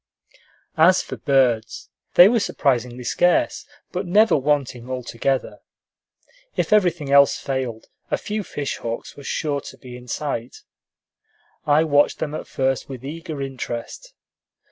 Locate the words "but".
3.91-4.07